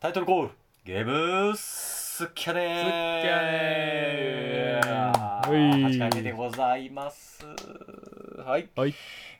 [0.00, 0.50] タイトルコール
[0.84, 2.64] ゲームスッキャネー。
[2.64, 7.46] スッキャネー8回目でございます。
[8.44, 8.94] はい、はい。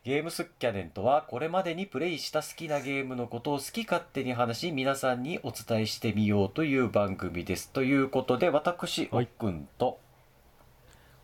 [0.05, 7.71] ゲームスッキャネンとはこれまでにプレイした好きなゲームのことを好き勝手に話し皆さんにお伝えしてみようという番組です。
[7.71, 9.99] ということで私おっはいくんと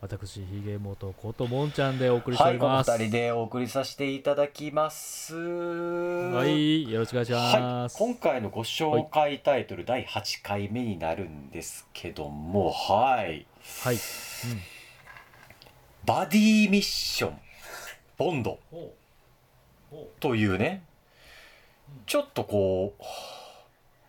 [0.02, 5.36] 私ヒゲモトこともんちゃんでお送りしておはいこのります二人でお送りさせていただきます。
[5.36, 13.46] はいよろしくお願いしはい、ます、今回のご紹介タイトル第8回目になるんですけどもはい。
[13.84, 13.96] はい、
[16.04, 17.38] バディミッション
[18.18, 18.76] ボンドう。
[18.76, 20.82] ん、というね。
[22.07, 23.04] ちょっとこう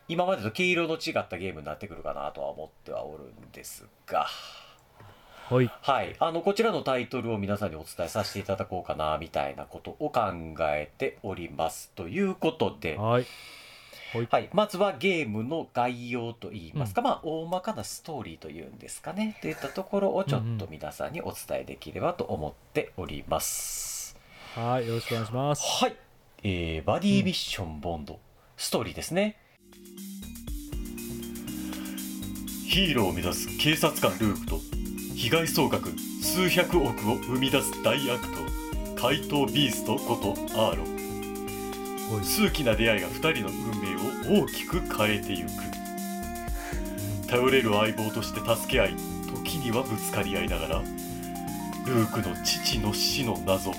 [0.07, 4.25] 今までと毛色の違ったゲームになってくるかなとは思ってはおるんですが
[5.49, 5.69] はい。
[5.81, 6.15] はい。
[6.19, 10.21] あのこちらのタイトルを皆さんにお伝えさせていただこうかなみたいなことを考
[10.61, 11.91] えております。
[11.95, 12.95] ということで。
[12.97, 13.25] はい。
[14.13, 14.27] はい。
[14.29, 19.37] はい、まずはゲームの概要といいますか、まあ大まかなストーリーというんですかね。
[19.41, 24.17] といったところをちょっと皆さんにお伝えできればと思っております。
[24.55, 24.87] はい。
[24.87, 25.83] よろしくお願いします。
[25.83, 25.95] はい、
[26.43, 28.19] えーバディミッションボンド、
[28.55, 29.37] ストーリーですね。
[32.69, 34.59] ヒーローを目指す警察官ルークと
[35.23, 35.89] 被害総額
[36.21, 38.21] 数百億を生み出す大悪
[38.93, 42.13] 党怪盗ビーストことアーロン。
[42.13, 42.25] はい。
[42.25, 45.49] 数奇な出会いが2人の運命を大きく変えてゆく。
[47.27, 48.95] 頼れる相棒として助け合い
[49.33, 50.81] 時にはぶつかり合いながら
[51.85, 53.71] ルークの父の死の謎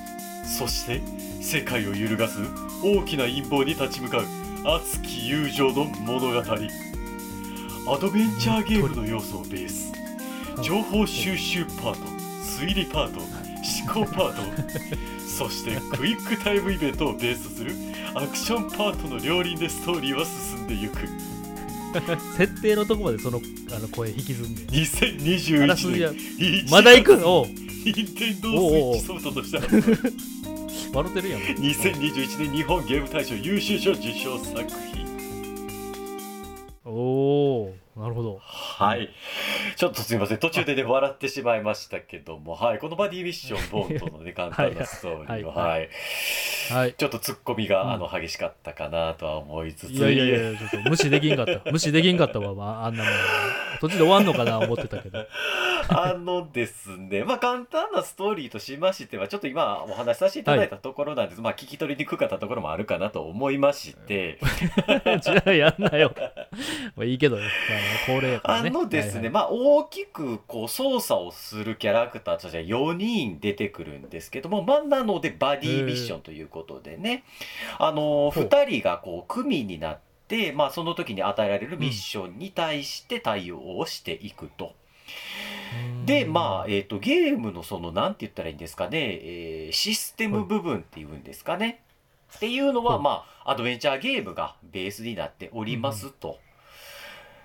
[0.47, 1.03] そして
[1.43, 2.39] 世界を揺るがす
[2.83, 4.25] 大きな陰謀に立ち向かう
[4.65, 6.39] 熱き友情の物語。
[6.39, 10.04] アドベンチャーゲームの要素をベース
[10.63, 11.99] 情報収集パート
[12.43, 14.43] 推理パート思考パート
[15.27, 17.73] そしてクイックタイムイベントをベースとする
[18.15, 21.09] アクションパートの両輪でストーリーは進んでいく。
[22.37, 23.41] 設定のとこまでその
[23.73, 24.63] あの声引きずんで
[25.63, 27.47] あらすじ2021は年まだ行くの？
[27.85, 29.59] 任天堂スイッチソフトとして
[30.93, 31.41] 笑ってるやん。
[31.41, 35.05] 2021年日本ゲーム大賞優秀賞受賞作品。
[36.85, 38.41] おおなるほど。
[38.43, 39.09] はい。
[39.77, 40.39] ちょっとすみません。
[40.39, 42.55] 途中でね笑ってしまいましたけども。
[42.55, 42.79] はい。
[42.81, 45.81] このバディミッションボントのね簡単なストーリーははい。
[45.81, 45.89] はい。
[46.73, 46.95] はい。
[46.95, 47.91] ちょっとツッコミが、うん。
[47.93, 49.91] あの激しかったかなとは思いつつ。
[49.91, 51.71] いやいやいやちょっと無視できんかった。
[51.71, 53.13] 無視できんかったわ、まあ、あんなもん
[53.81, 55.19] 途中で終わんのかな思ってたけど
[55.89, 64.39] あのですね、まあ簡単なストーリーとしましては、ちょっと今お話しさせていただいたところなんです、まあ聞き取りにくかったところもあるかなと思いまして、
[65.21, 66.15] じゃあやんなよ。
[66.97, 69.31] まあいいけどね、まあ、恒例やからあねのですね、はいはい。
[69.31, 77.25] まあ大きくこう操作をするキャラクターとしては4人出てくるんですけども、まあなのでバディミッションということでね、
[77.79, 78.45] あの、ほう。
[78.45, 84.75] 2人がこう組になって、まあその時に与えられるミッションに対して対応をしていくと。
[86.05, 91.83] で、まあ、えっ、と、ゲームのその、なんて言ったらいいんですかね、えーシステム部分っていうんですかね。
[92.37, 96.39] っていうのは、はいまあ、アドベンチャーゲームがベースになっておりますと。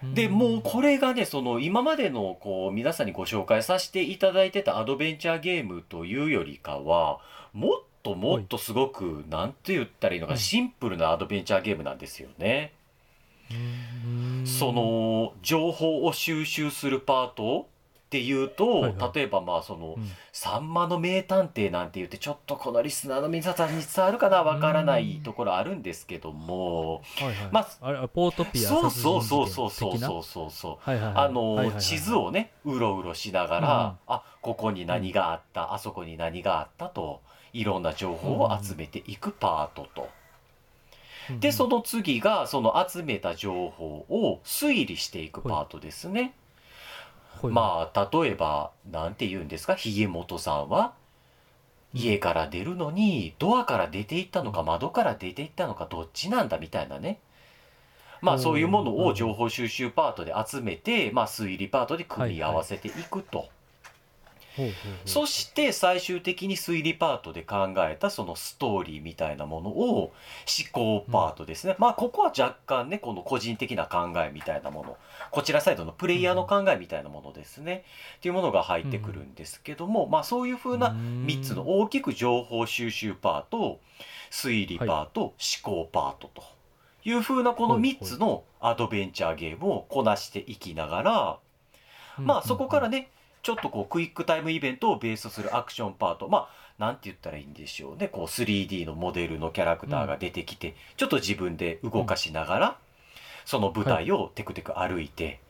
[0.04, 7.20] うんで、もうこれがね、その、今までの、こう、皆さんにご紹介させていただいてたアドベンチャーゲームというよりかは、
[7.52, 12.72] もっともっとすごく、なんて言ったらいいのか、うんシンプルなアドベンチャーゲームなんですよね。
[13.52, 14.08] う
[14.44, 14.46] ん。
[14.46, 17.68] その情報を収集するパート
[18.10, 19.16] っていうと、はいはい。
[19.16, 27.36] 例えばまあそのうん「さんまの名探偵」なんて言ってちょっとこのリスナーの皆さんに伝わるかなわからないところあるんですけどもはいはい。
[27.52, 37.22] まああれポートピアそう殺そうそうそうそうそうそうそうはいあの、はいはいはい地図をねうろうろしながら、あここに何があった、あそこに何があったと
[37.54, 40.19] いろんな情報を集めていくパートと。
[41.30, 46.34] うんでその次がその集めた情報を推理していくパートですね。
[47.42, 47.52] はい。
[47.52, 49.76] まあ例えばなんて言うんですか？
[49.76, 50.94] ひげもとさんは
[51.94, 52.02] うん。
[52.02, 57.20] 家から出るのにドアから出て行ったのか窓から出て行ったのかどっちなんだみたいなね。
[58.22, 63.48] まあそういうものを情報収集パートで集めて、まあ、推理パートで組み合わせていくと。
[65.06, 70.14] そして最終的に推理パートで考えたそのストーリーみたいなものを思
[70.72, 74.98] 考パートですね、まあここは若干ねこの個人的な考えみたいなもの。
[75.32, 77.84] こちらサイドのプレイヤーの考えみたいなものですね、
[78.18, 83.80] っていうものが入ってくるんですけども、まあそういうふうな3つの大きく情報収集パート
[84.32, 86.44] 推理パート、思考パートと
[87.04, 91.40] いうふうなこの3つのアドベンチャーゲームをこなしていきながら、
[92.18, 93.10] まあそこからねね
[93.42, 96.28] ちょっとこうクイックタイムイベントをベースとするアクションパート。
[96.28, 98.08] まあなんて言ったらいいんでしょうね。
[98.08, 102.78] こう 3D のモデルのキャラクターが出てきて、ちょっと自分で動かしながら、
[103.46, 105.42] その舞台をテクテク歩いて、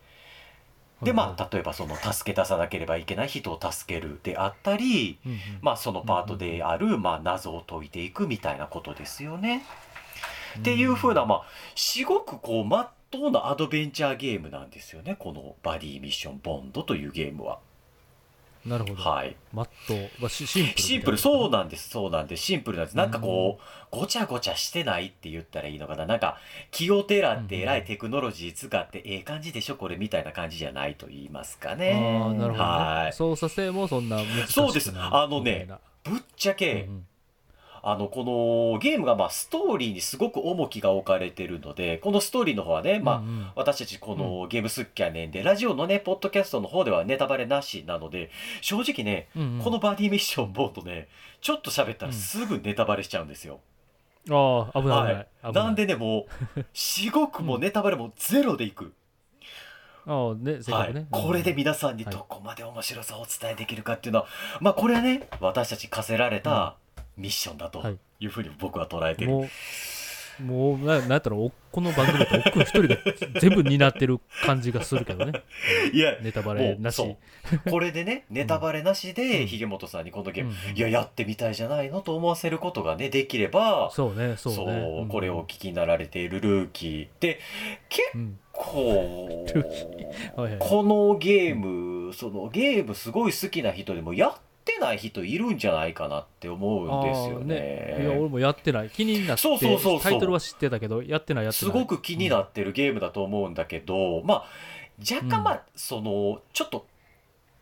[1.02, 5.18] でまあ例えばその助け出さなければいけない人を助けるであったり、
[5.62, 9.64] まあそのパートである、まあ、謎を解いていくみたいなことですよね。
[10.58, 11.42] っていう風なまあ
[11.76, 15.16] すごくこうまっとうなアドベンチャーゲームなんですよね。
[15.16, 17.60] この「バディミッションボンド」というゲームは。
[18.64, 19.02] なるほど。
[19.02, 20.82] はい、マット、まあ、シシンプル。
[20.82, 21.18] シンプル。
[21.18, 21.88] そうなんです。
[21.88, 22.42] そうなんです。
[22.42, 22.96] シンプルなんです。
[22.96, 26.06] なんかこうごちゃごちゃしてないって言ったらいいのかな。
[26.06, 26.38] なんか
[26.70, 31.92] 気をてらってえらいテクノロジー使ってええ感じでしょこれみたいな感じじゃないと言いますかね。
[32.22, 32.70] ああ、なるほど、ね。
[32.70, 33.12] はい。
[33.12, 34.18] 操作性もそんな
[34.48, 34.92] そうです。
[34.94, 35.68] あのね
[36.04, 37.06] ぶっちゃけ、うん
[37.82, 48.30] あの、このゲームがまあストーリーにすごく重きが置かれてるので、このストーリーの方はね、うんまあ、私たちこのゲームスッキャネンで、ラジオのね、ポッドキャストの方ではネタバレなしなので、
[48.60, 49.28] 正直ね、
[49.62, 51.08] このバディミッションボートね、
[51.40, 53.60] ちょっと喋ったらすぐネタバレしちゃうんですよ。
[54.28, 55.14] ああ、危ない危ない。
[55.14, 55.26] はい。
[55.46, 58.92] 危なんでね、もう、至極もうネタバレもゼロでいく。
[60.06, 61.06] ああ、ね、せっかはいくね。。
[61.10, 64.26] これで皆さんにはいどこまで面白さをお伝えできるかっていうのは、
[64.60, 66.76] まあこれはね、私たち課せられた
[67.16, 69.30] ミッションだとはいいうふうに僕は捉えてる。
[69.30, 69.40] も
[70.40, 72.98] う、もう、ななんやったら、おこの番組っくん一人で
[73.40, 75.42] 全部担ってる感じがするけどね。
[75.92, 77.02] いや、ネタバレなし。
[77.70, 85.04] これでね、 ネタバレなしで、うんひげもとさんにこのゲーム、うんうんいや、やってみたいじゃないのと思わせることがね、できれば、そうね、そうね。
[85.04, 87.38] んこれをお聞きになられているルーキーで、
[87.88, 88.38] 結うん。
[88.52, 89.46] 構
[90.58, 94.32] このゲーム、そのゲームすごい好きな人でも、やっ
[94.74, 97.98] てない人いるんじゃないかなって思うんですよあーね。
[98.00, 98.90] いや、俺もやってない。
[98.90, 100.00] 気になって、そうそうそうそう。
[100.00, 101.72] タイトルは知ってたけど、やってない、やってない。
[101.72, 104.44] すごく気になってるゲームだと思うんだけど、まあ
[105.00, 106.86] 若干まあ、そのちょっと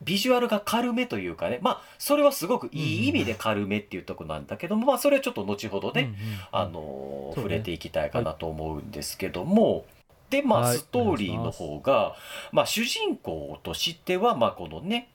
[0.02, 1.58] ビジュアルが軽めというかね。
[1.62, 6.14] まあそれはすごくいい意味で軽めっていうとこなんだけども、まあそれはちょっと後ほどね、うんうん
[6.52, 7.34] あのそうね。
[7.36, 9.84] 触れていきたいかなと思うんですけども、
[10.30, 10.78] でまあはい。
[10.78, 12.14] ストーリーの方が、
[12.52, 15.08] まあ主人公としてはまあこのね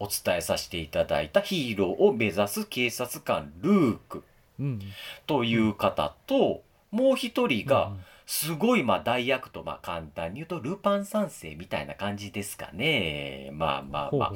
[0.00, 4.24] お伝えさせていただいたヒーローを目指す警察官ルーク
[4.58, 4.80] うん。
[5.26, 8.00] という方と、もう一人が、うん
[8.30, 13.50] すごいまあ大悪とまあ簡単に言うとルパン三世みたいな感じですかね。
[13.52, 14.32] まあまあまあ。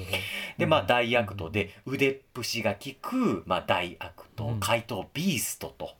[0.58, 4.58] でまあ大悪とで腕っぷしが効くまあ大悪とうん。
[4.58, 5.92] 怪盗ビーストと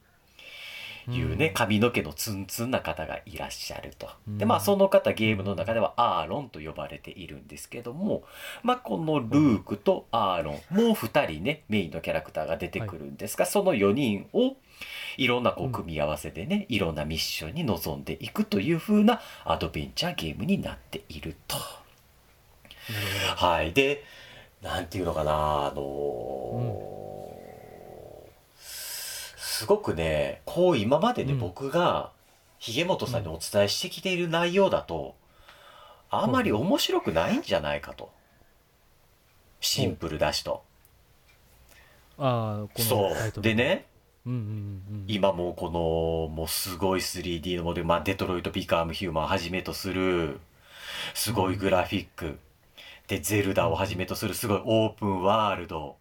[1.10, 4.06] いうね、髪の毛のツンツンな方がいらっしゃると。
[4.26, 8.24] でうんまあその方ゲームの中ではアーロンと呼ばれているんですけども
[8.62, 14.56] まあこのルークとアーロンもう2人ねメインのキャラクターが出てくるんですが、その4人を
[15.16, 21.56] いろんなこううん組み合わせでね、いろんなミッションに臨んでいくという風なアドベンチャーゲームになっていると。
[23.36, 23.72] はい。
[23.72, 24.04] で、
[24.62, 27.03] なんていうのかな、あのー
[29.54, 32.10] すごくね、こう今までね、うん僕が、
[32.58, 35.14] ひげもとさんにお伝えしてきている内容だと、
[36.10, 38.10] あまり面白くないんじゃないかと。
[39.60, 40.64] シンプルだしと。
[42.18, 42.24] ど。
[42.24, 43.14] ああ、このそう。
[43.14, 43.54] タイトルで。
[43.54, 43.86] ね、
[44.26, 45.04] うんうんうん。
[45.06, 50.40] 今もうこのもうすごい 3D のモデル、まあ、デトロイト・ビカム・ヒューマンをはじめとする
[51.14, 52.40] すごいグラフィック、
[53.06, 55.96] でゼルダをはじめとするすごいオープンワールド、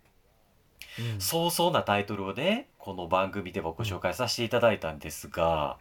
[0.97, 5.77] うんそうそうなタイトルをねこの番組で僕ご紹介させていただいたんですが、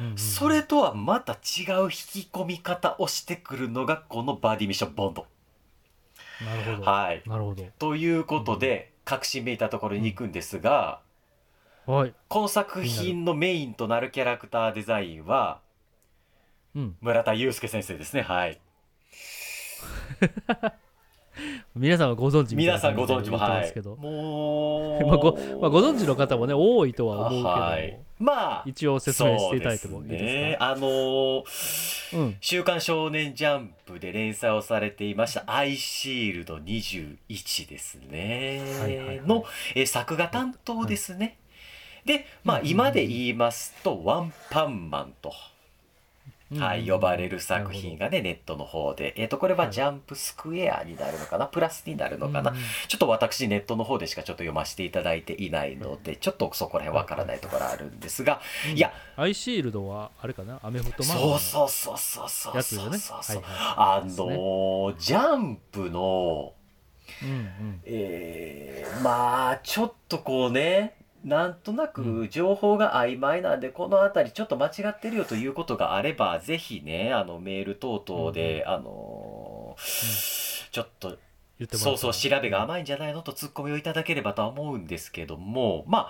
[0.00, 5.26] うんうんそれとはまた違う引き込み方をしてくるのがこのバーディミッションボンド。
[6.44, 6.90] なるほど。
[6.90, 7.64] はい、なるほど。
[7.78, 11.00] ということで、確信めいたところに行くんですが、
[11.86, 12.14] はい。
[12.26, 15.60] この作品のメインとなるキャラクターデザインは
[16.74, 16.96] うん。
[17.00, 18.58] 村田祐介先生ですねはい
[21.74, 23.50] 皆さんはご存知みたい皆さんな感じでご存知もはい。
[23.50, 23.96] 言ってますけど。
[23.96, 25.06] もう。
[25.06, 27.42] まあごまあ、ご存知の方もね、多いとは思うけど。
[27.42, 27.98] も、はい。
[28.20, 30.30] まあ一応説明していただいてもいいですか？
[30.30, 30.56] ね。
[30.60, 31.42] あのー
[32.16, 32.36] うん。
[32.40, 37.16] 週刊少年ジャンプで連載をされていました「アイシールド21」
[37.68, 39.20] ですね、はいはいはい。
[39.22, 41.38] の、えー作画担当ですね、
[42.04, 42.68] でまあうん。
[42.68, 45.32] 今で言いますと「ワンパンマン」と。
[46.58, 49.14] はい、呼ばれる作品がね、ネットの方で。
[49.16, 49.72] えっ、と、これははい。
[49.72, 52.50] ジャンプスクエアになるのかな、プラスになるのかな？
[52.50, 52.56] うん
[52.88, 58.40] ちょっと私、ネットの方でしかちょっと読ませていただいていないので、ちょっとそこら辺わからないところあるんですが、
[58.74, 60.60] いや、アイシールドは、あれかな？
[60.62, 62.62] アメフトマンそうそうそうそうそう。
[62.62, 63.42] そうそう
[63.76, 66.52] あのージャンプの、
[67.22, 67.24] い。
[67.24, 67.80] うんうん。
[67.84, 70.94] えーまあ、ちょっとこうね、
[71.24, 81.18] なんとなうく情報が曖昧なんで、このあたりちょっと間違ってるよということがあれば、ぜひね、あのメール等々で、あのーちょっと
[81.72, 86.02] そうそう調べが甘いんじゃないのとツッコミをいただければとは思うんですけどもまあ、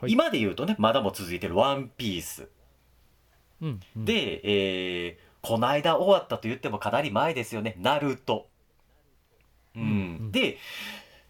[0.00, 0.12] はい。
[0.12, 2.48] 今で言うとねまだも続いてる「ワンピース。
[3.96, 8.48] で、えーこの間終わったと言ってもかなり前ですよね「ナルト」
[9.76, 9.84] うんう
[10.24, 10.32] ん。
[10.32, 10.58] で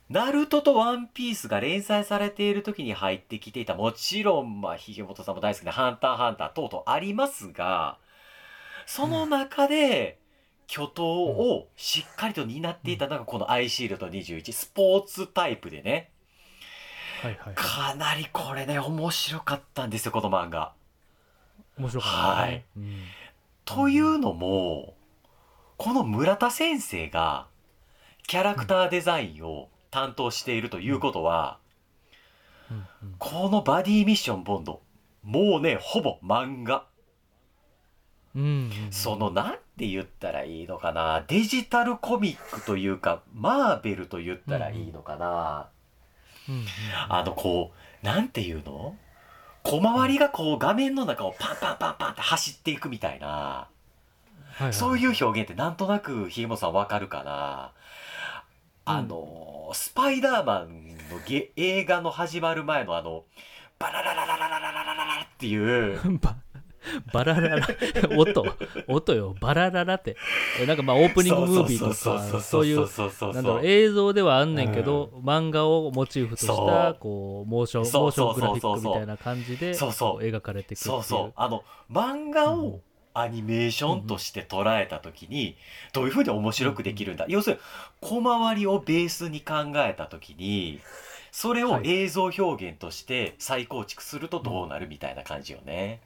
[0.08, 7.98] ナルトとワンピースが連載されている時に入ってきていたもちろんまあひげもとさんも大好きな「ハンターハンター」等々ありますが
[8.86, 10.18] その中で
[10.68, 16.10] 巨頭をしっかりと担っていたのがこのアイシールド21スポーツタイプでね。
[17.22, 17.54] はいはいはい。
[17.54, 20.72] かなりこれね面白かったんですよこの漫画。
[21.78, 22.64] 面白かったね。
[22.76, 23.02] うん。
[23.64, 24.94] というのも
[25.76, 27.46] この村田先生が
[28.26, 31.56] キャラクターデザインを担当しているということは、
[32.70, 33.14] うんうん。
[33.18, 34.82] このバディミッションボンド
[35.22, 36.84] もうねほぼ漫画、
[38.34, 38.70] うんうん。
[38.90, 45.70] そのなんて言ったらいいのかなデジタルコミックというかマーベルと言ったらいいのかな、
[46.48, 46.64] うんうん
[47.08, 47.72] あのこ
[48.02, 48.94] うなんていうの？
[49.62, 53.68] 小回りがこう画面の中をパンパンパンパンって走っていくみたいな、は
[54.60, 57.72] いはいそういう表現ってなんとなくひげもさんわかるかな？
[58.88, 63.24] あの、スパイダーマンのゲ映画の始まる前のあの、
[63.80, 66.36] バラララララララララララっていう、 バ
[67.12, 67.66] バラララ
[68.16, 68.44] 音
[68.86, 69.34] 音よ。
[69.40, 70.16] バラララって。
[70.60, 82.80] えなんかまあオープニングムービーとかそういうそうそうなんだろう映像ではあんねんけど、漫画をモチーフとしそたうこうモーションモーショングラフィックみたいな感じでそうそうこ描かれていくっていうそうそうあの漫画うんを
[83.18, 85.56] アニメーションとして捉えた時に
[85.92, 87.62] どういうふうに面白くできるんだ、要するに
[88.00, 90.80] 小回りをベースに考えた時に
[91.32, 91.90] それをはい。
[91.90, 96.00] 映像表現として再構築するとどうなるみたいな感じよね。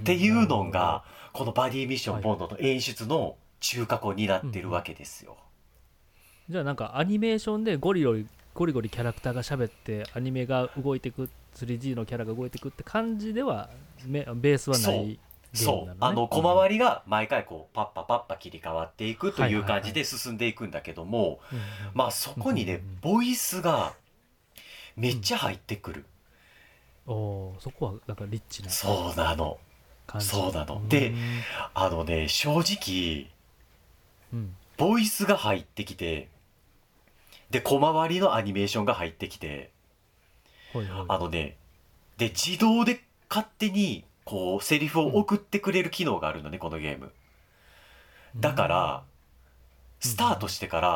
[0.00, 5.36] っていうのがこのバディミッションボンドの演出の中核を担ってるわけですよ。
[6.48, 13.68] じゃあなんかアニメーションでゴリゴリゴリゴリキャラクターが喋ってアニメが動いてく 3D のキャラが動いてくって感じでは
[14.06, 15.18] めベースはない
[15.64, 15.96] そう。
[16.00, 21.40] あの小回りが毎回こうパッパパッパ切り替わっていくという感じで進んでいくんだけども
[21.94, 23.94] まあそこにねボイスが
[24.96, 26.04] めっちゃ入ってくる。
[27.06, 29.58] おーそこはなんかリッチなそうなの。
[30.20, 30.86] そうなの。
[30.88, 31.16] でうん。
[31.74, 33.30] あのね正直
[34.32, 34.56] うん。
[34.76, 36.28] ボイスが入ってきて
[37.50, 39.70] で小回りのアニメーションが入ってきて
[40.74, 41.04] はいはい。
[41.08, 41.56] あのね
[42.18, 47.12] で自動で勝手にこうセリフを送ってくれる機能があるのねこのゲーム。
[48.36, 49.04] だから
[50.04, 50.10] うん。
[50.10, 50.88] スタートしてから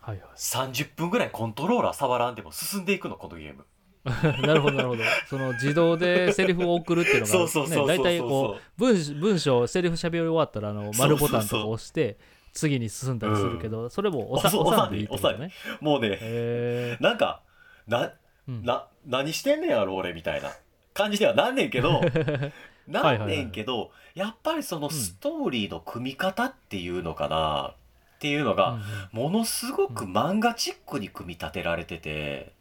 [0.00, 0.20] はいはい。
[0.36, 3.64] 30分ぐらいコントローラー触らんでも進んでいくのこのゲーム。
[4.46, 5.02] なるほどなるほど。
[5.28, 12.16] その自動でセリフを送るっていうのが そうそうそうそうね大体こう文文章セリフ喋り終わったらあの丸ボタンとか押して
[12.54, 15.50] 次に進んだりするけど、それも押さ押さんでいいってことね。
[15.80, 17.42] もうねへなんか
[17.86, 18.12] な
[18.48, 18.64] うん。
[18.64, 20.50] な何してんねんやろ俺みたいな
[20.96, 22.00] 感じではなんねんけど
[22.88, 27.74] なんねんけどやっぱりそのストーリーの組み方っていうのかな、
[28.16, 28.80] っていうのが、うん
[29.22, 29.32] うん。
[29.32, 32.52] ものすごく漫画チックに組み立てられてて、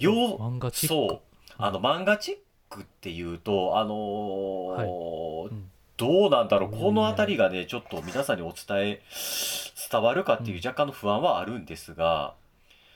[0.00, 0.94] よう漫画チック。
[0.94, 1.20] そう
[1.56, 2.36] あの漫画チッ
[2.68, 5.70] クっていうとあのーうん。
[5.96, 9.02] どうなんだろううんこの辺りがねちょっと皆さんにお伝え
[9.90, 12.34] 伝わるかっていう若干の不安はあるんですが、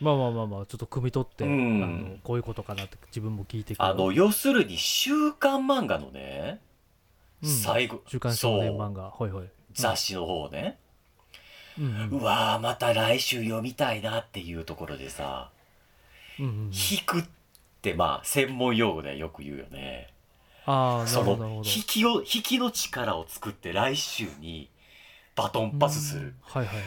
[0.03, 1.83] まあまあまあまあちょっと汲み取って、うん。
[1.83, 6.61] あのこういうことかなって自分も聞いてあの要するに週刊漫画のね、
[7.43, 7.49] うん。
[7.49, 9.11] 最後週刊少年漫画。
[9.11, 9.47] はいはい。
[9.73, 10.79] 雑誌の方ね、
[11.79, 11.85] うん。
[11.85, 15.51] うんうわーまた来週読みたいなっていうところでさ、
[16.41, 16.65] うんうんうん。
[16.67, 17.25] 引くっ
[17.81, 20.09] てまあ専門用語ではよく言うよね。
[20.67, 24.69] あその引きを引きの力を作って来週に
[25.35, 26.23] バトンパスする。
[26.23, 26.35] うん。
[26.43, 26.85] はいはいはい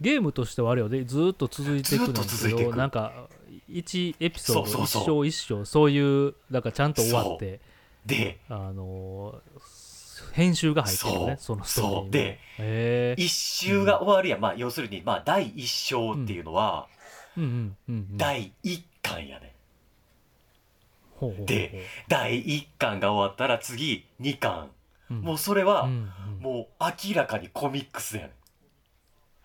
[0.00, 1.04] ゲームとしてはあれよね。
[1.04, 3.28] ずーっと続いていくんだずーっとけどなんか
[3.70, 7.60] 1エピソード一章一章そういうなんかちゃんと終わって
[8.06, 9.84] であのー
[10.32, 16.88] 編集が入ってるのねそのストーリーでへえ一周が終わるやん、まあ要するにまあ第一章っていうのは
[18.16, 19.54] 第一巻やね。
[21.46, 24.70] で第一巻が終わったら次二巻。
[25.10, 25.20] うん。
[25.20, 25.88] もうそれは
[26.40, 28.30] もう明らかにコミックスやねん。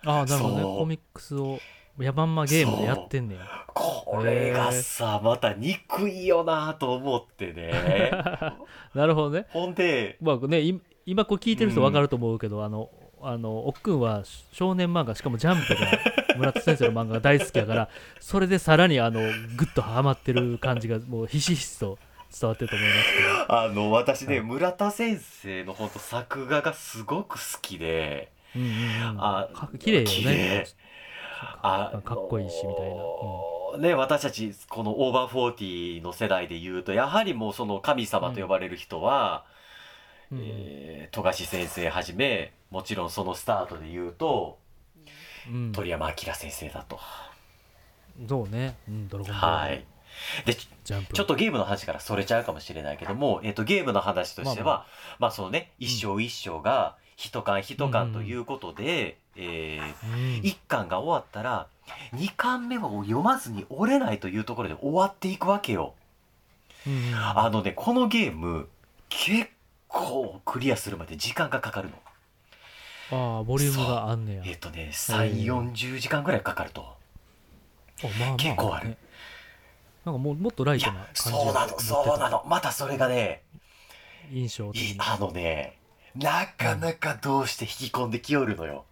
[0.06, 0.62] ああなるほどね。
[0.62, 0.78] そう。
[0.80, 1.60] コミックスを
[2.00, 8.12] ヤマンマゲームでやってんねやこれがさ、また憎いよなと思ってね。
[8.96, 9.48] なるほどね。
[9.50, 12.90] ほんで、まあねい今こう聞いてる人分かると思うけど、あの
[13.22, 17.90] あのおっくんは少年漫画しかもジャンプが村田先生の漫画が大好きやから
[18.22, 21.98] それでさらにあのグッとハマってる感じがもうひしひしと
[22.32, 23.60] 伝わってると思いますけど。
[23.60, 29.18] あの、私ね、はい村田先生のほんと作画がすごく好きで、うんうんうん。
[29.20, 30.68] あか綺麗よ綺ね麗
[31.62, 32.96] あかっこいいしみたいな、
[33.74, 39.46] な、ね私たちこのオーバーフォーティーの世代で言うとやはりもうその神様と呼ばれる人は、
[40.32, 44.60] えー富樫先生はじめもちろんそのスタートで言うと
[45.50, 45.72] うん。
[45.72, 47.00] 鳥山明先生だと、
[48.28, 49.86] そうね、うん、ドラゴンボール、はい。
[50.46, 54.86] でちょっとゲームの話からそれちゃうかもしれないけども、えっとゲームの話としては、
[55.20, 55.30] ままあ。
[55.30, 60.42] あそのね一章一章が一巻一巻ということで、えーうん。
[60.42, 61.68] 1巻が終わったら
[62.14, 65.96] 2巻目を読まずに折れないというところで終わっていくわけよ。
[66.88, 67.16] うんうん。
[67.16, 68.70] あのねこのゲーム
[69.10, 69.50] 結
[69.90, 71.96] 構クリアするまで時間がかかるの。
[73.12, 74.44] ああボリュームがあんねや。
[74.46, 76.82] えっとね3 4 0時間ぐらいかかると。
[76.82, 78.36] あまあまあ。
[78.38, 78.90] 結構ある。
[78.90, 78.98] ね
[80.06, 82.46] なんかもうもっとライトな感じそうなのそうなの。
[82.48, 83.42] またそれがね
[84.32, 85.79] 印象的あのね
[86.16, 88.86] なかなかどうして引き込んできよるのよ。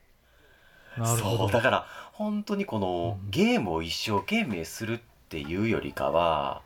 [0.97, 3.29] そうだから本当にこのうん。
[3.29, 6.61] ゲームを一生懸命するっていうよりかは、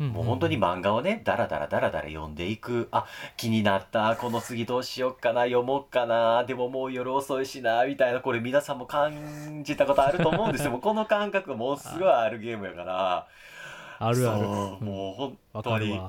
[0.00, 2.88] うんもう本当に漫画をねダラダラダラダラ読んでいく。
[2.90, 10.72] あ気になったこの次どうしよっかな読もうかなでももう夜遅いしなみたいなこれ皆さんも感じたことあると思うんですよ。
[10.72, 13.26] もうこの感覚もうすごいあるゲームやから。
[14.00, 14.48] あるある。
[14.84, 16.00] もう本わ当に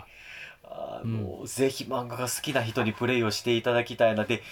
[0.69, 4.43] あの、ぜひ漫画が好きな人にプレイをしていただきたいので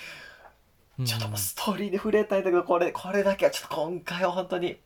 [0.99, 4.77] うんちょっともうストーリーに触れたいんだけど、これ、これだけはちょっと今回は本当に、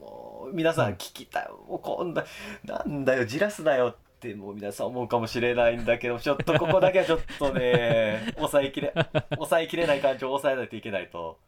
[0.00, 1.48] もう皆さん聞きたい。
[1.68, 2.24] もうこんな、
[2.64, 8.92] なんだよ、じらすなよって、もう皆さん思うかもしれないんだけど、ちょっとここだけはちょっとね、 抑えきれ、
[9.36, 11.38] 抑えきれない感情を抑えないといけないと。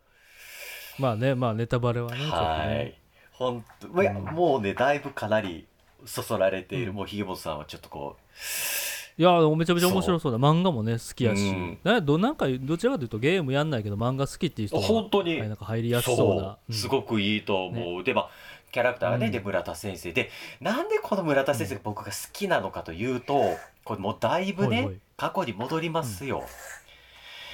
[0.99, 3.01] まあねまあネタバレはねはねい。
[3.33, 5.67] 本当、うんもうね、だいぶかなり
[6.07, 6.91] そそられている。
[6.91, 8.17] うんもうひげもとさんはちょっとこ
[9.19, 10.39] いやめちゃめちゃ面白そうだ。
[10.39, 11.79] 漫画もね好きやし、うん。
[11.85, 16.43] などなんかどちらかというとゲームやんないけど漫画好きっていう人本当に、はいなんか入りやすそうな。
[16.43, 18.05] そう、すごくいいと思う。
[18.05, 18.31] で、まあ、
[18.73, 19.33] キャラクターがね、うん。
[19.33, 20.13] で、村田先生。
[20.13, 20.31] で、
[20.61, 26.45] なんでこの村田先生が僕が好きなのかというと、これもうだいぶね、過去に戻りますよ。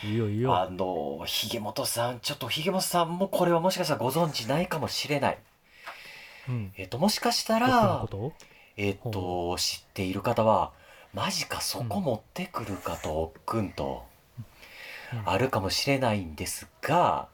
[0.04, 0.10] うん。
[0.10, 0.56] いいよいいよ。
[0.56, 5.38] あの、ひげもとさん、ちょっとひげもとさんもこれはもしかしたらご存知ないかもしれない。
[6.48, 6.72] うん。
[6.76, 8.04] えっと、もしかしたら
[8.76, 10.72] えっと、知っている方は、
[11.14, 14.04] マジかそこ持ってくるかと、おっくんと、
[15.12, 15.22] うん。
[15.28, 17.28] あるかもしれないんですが、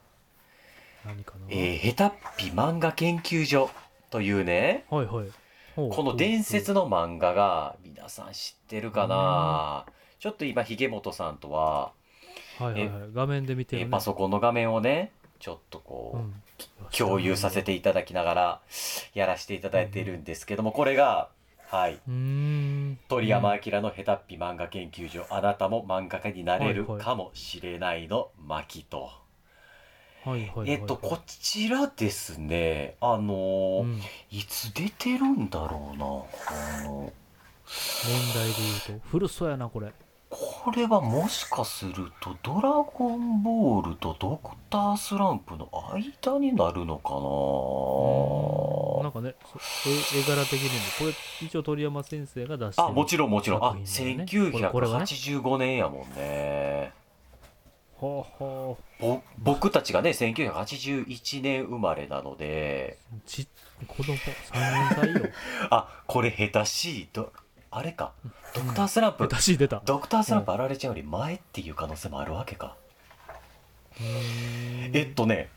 [1.49, 3.71] えー、ヘタッピ漫画研究所
[4.11, 5.29] というね、はいはい。
[5.77, 9.87] この伝説の漫画が皆さん知ってるかな、
[10.19, 11.93] ちょっと今ひげもとさんとは、
[12.59, 13.11] はいはいはい。
[13.15, 16.35] 画面で見てる、ね、えーパソコンの画面をねちょっとこう、うん。
[16.91, 18.61] 共有させていただきながら
[19.15, 21.29] やらせていただいているんですけどもこれが
[21.71, 22.01] はい。
[23.09, 29.09] 鳥山明のヘタッピ漫画研究所あなたも漫画家になれるかもしれないの巻と、はい
[30.31, 32.97] はいはいえっとこちらですね。
[33.01, 34.01] あのーうん、問
[34.31, 37.13] いつ出てるんだろうなあの。
[38.35, 38.55] 題で
[38.89, 39.09] 言うと。
[39.09, 39.93] 古そうやなこれ
[40.31, 49.03] これはもしかすると「ドラゴンボール」と「ドクタースランプ」の間になるのかな？
[49.05, 49.35] なんかね
[49.83, 51.13] そ絵絵柄的にもこれ
[51.47, 53.65] 一応鳥山先生が出してるあもちろんもちろん。
[53.65, 54.53] あ作品だよね。
[54.53, 56.93] これこれはね1985年やもんね。
[57.95, 62.99] ほうほぼ僕たちがね1981年生まれなので。
[63.17, 63.49] うち
[63.87, 65.21] 子供3歳よ。
[65.71, 67.33] あこれ下手しいと
[67.71, 68.13] あれか。
[68.55, 69.83] ドクタースランプ、下手しい出た。
[69.85, 72.77] ドクタースランプあられちゃんより前っていう可能性もあるわけか、
[74.01, 75.51] えっとね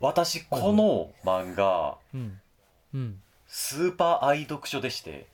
[0.00, 2.40] 私この漫画うん。
[2.94, 3.20] うん。
[3.46, 5.26] スーパー愛読書でして。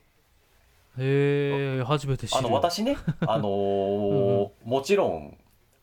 [0.99, 2.39] へえ初めて知る。
[2.39, 5.37] あの私ねあのーもちろん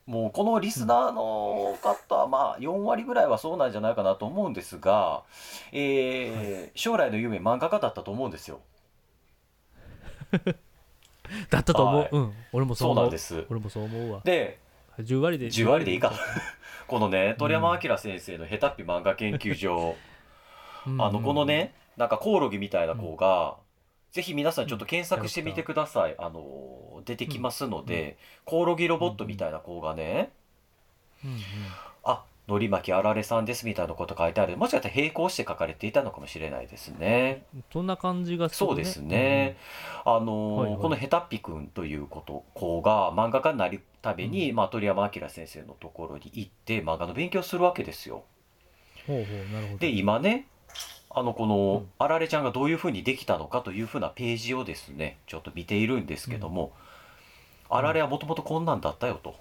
[0.06, 5.24] もうこのリスナーの方、まあ4割ぐらいはそうなんじゃないかなと思うんですが、
[5.74, 8.62] えー将来の夢漫画家だったと思うんですよ
[11.50, 12.10] だったと思う、はい。
[12.12, 12.34] うん。
[12.54, 13.04] 俺もそう思う。
[13.04, 13.46] なんです。
[13.50, 14.22] 俺もそう思うわ。
[14.24, 14.60] で
[15.00, 15.48] 10割で。
[15.48, 16.14] 10割でいいか。
[16.88, 19.96] このね鳥山明先生の「ヘタッピ漫画研究所」
[20.88, 21.02] うん。
[21.02, 23.58] あのこのねなんかコオロギみたいな子が、
[24.12, 30.32] ぜひ皆さんちょっと検索してみてください、あの出てきますので、コオロギロボットみたいな子がね、
[31.26, 31.32] うん。
[31.32, 31.38] うん。
[31.38, 31.87] あ
[32.48, 34.56] のりまきあられさんですみたいなこと書いてある。
[34.56, 37.44] もしかしたら並行して書かれていたのかもしれないですね。
[37.74, 39.58] そんな感じがする、ね、そうですね。
[40.06, 40.82] あのーはいはい。
[40.82, 48.24] このヘタッピくんということ子が漫画家になるために、うまあ、鳥山明先生のところに行って漫画の勉強するわけですよ。
[49.10, 49.80] うんほうほうなるほど。
[49.80, 50.48] で今ね
[51.10, 51.90] あのこのうん。
[52.00, 56.72] あられちゃんがどういうふうにできたのかというふうなページをですねちょっと見ているんですけども、
[57.70, 59.36] あられはもともとこんなんだったよと。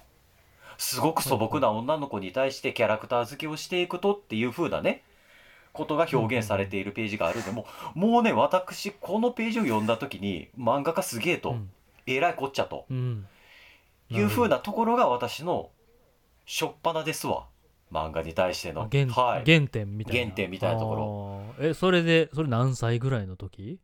[0.77, 5.03] すごく素朴な女の子に対してキャラクター付けをしていくとっていうふうなね
[5.73, 11.69] ことが表現されているページがあるんでもうもうね私このページを読んだ時に漫画家すげえと、うん。
[12.05, 13.27] えらいこっちゃとうん。
[14.09, 15.69] いうふうなところが私の
[16.45, 17.47] 初っ端ですわ。
[17.91, 18.87] 漫画に対しての。
[18.91, 19.43] 原はい。
[19.45, 20.21] 原点みたいな。
[20.21, 20.95] 原点みたいなとこ
[21.59, 21.65] ろ。
[21.69, 23.79] えそれでそれ何歳ぐらいの時？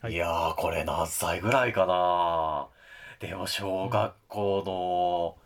[0.00, 2.68] はいいやーこれ何歳ぐらいかな
[3.20, 5.36] でも小学校の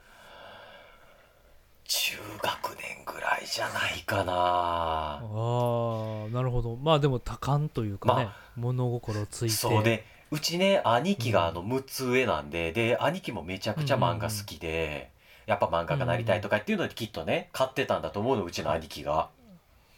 [1.86, 4.32] 中学年ぐらいじゃないかな。
[4.32, 6.76] ああなるほど。
[6.76, 9.54] まあでも多感というかね、ま物心ついて。
[9.54, 15.10] そうでうちね兄貴があの6つ上なんで、で兄貴もめちゃくちゃ漫画好きで、
[15.46, 19.28] やっぱ漫画家なりたいとかっていうのできっとね買ってたんだと思うのうちの兄貴が。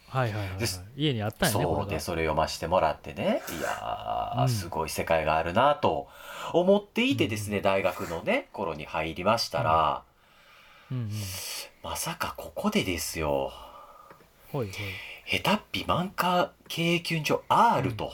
[0.09, 0.59] はいはいはい、はい。
[0.59, 3.41] です、家にあったんやねそうでそれ読ましてもらってね。
[3.59, 4.49] いやー、うん。
[4.49, 6.07] すごい世界があるなと
[6.53, 10.03] 思っていてですね、大学のね頃に入りましたら、
[10.91, 11.11] うんうん。
[11.83, 13.51] まさかここでですよ。
[14.51, 14.71] ほい
[15.25, 18.13] ヘタッピ漫画経験上 R と、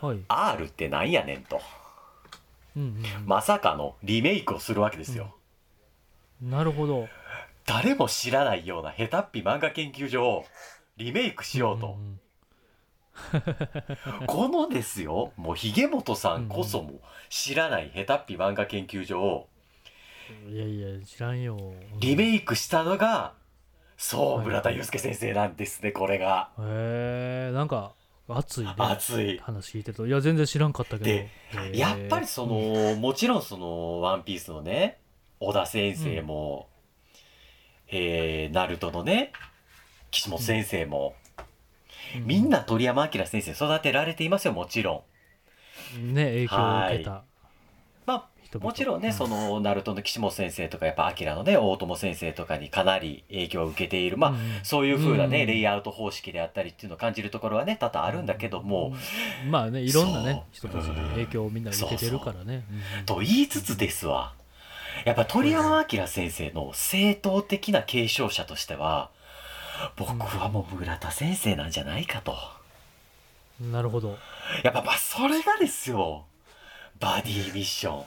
[0.00, 0.24] ほいはい。
[0.28, 1.60] R ってなんやねんと。
[2.76, 3.26] うんうんうん。
[3.26, 5.34] まさかのリメイクをするわけですよ、
[6.42, 7.08] なるほど。
[7.66, 10.44] 誰も知らないようなヘタッピ漫画研究所を
[10.96, 12.20] リメイクしようと、んん
[14.26, 15.32] このですよ。
[15.36, 19.48] もうひげもとさんこそも知らないヘタッピ漫画研究所を。
[19.52, 19.57] うん
[20.50, 21.74] いやいや知らんよ。
[22.00, 23.34] リメイイクしたのが
[23.96, 24.46] そうはい。
[24.46, 26.50] 村田祐介先生なんですねこれが。
[26.56, 27.92] クへえんか
[28.28, 29.38] 熱いね熱い。
[29.38, 30.06] 話聞いてると。
[30.06, 31.04] いや全然知らんかったけど。
[31.04, 34.98] でへーやっぱりそのもちろんその「ワンピースのね
[35.40, 36.68] 小田先生も、
[37.88, 39.32] えーナルトのね
[40.10, 41.14] 岸本先生も、
[42.16, 45.04] うみんな鳥山明先生育てられていますよもちろ
[45.98, 46.14] ん。
[46.14, 47.10] ね影響を受けた。
[47.10, 47.27] まあ
[48.50, 48.64] 人々。
[48.66, 54.16] もちろんね、うそのナルトの岸本先生とかやっぱ明のね大友先生とかにかなり影響を受けている。
[54.16, 54.42] まあ、うんうん。
[54.62, 55.46] そういう風なね、うん。
[55.46, 58.94] レイアウト方式であったりっていうのを感じるところはね多々あるんだけども、
[59.50, 60.70] まあねいろんなねそう。
[60.70, 62.64] 人たちの影響をみんな受けてるからね。
[62.70, 63.04] うんうん。
[63.04, 64.32] と言いつつですわ。
[65.04, 69.10] やっぱ鳥山明先生の正統的な継承者としては
[69.96, 72.34] 僕はもう村田先生なんじゃないかと。
[73.60, 74.16] なるほど。
[74.64, 76.24] やっぱまあそれがですよ。
[76.98, 78.04] バディミッション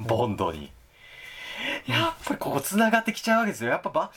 [0.00, 0.70] ボンドに。
[1.86, 3.70] やっぱりここつながってきちゃうわけですよ。
[3.70, 4.10] やっぱば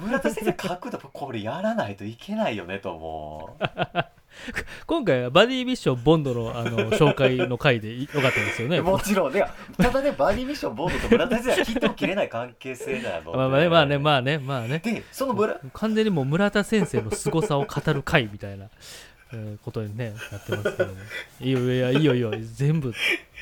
[0.00, 3.64] 村田先生書くとこれやらないといけないよねと思う。
[4.86, 8.80] 今回はバディミッションボンドのあの紹介の回でよかったですよね。
[8.80, 9.44] もちろんね。
[9.76, 13.36] ただねバディミッションボンドと村田先生は切っても切れない関係性なので。
[13.36, 14.78] まあまあねまあねまあねまあね。
[14.78, 18.66] でその村完全にもう村田先生の凄さを語る回みたいな、
[19.32, 20.94] えーことにねなってますけども。
[21.40, 22.32] いいよいやいいよいいよ。
[22.54, 22.94] 全部、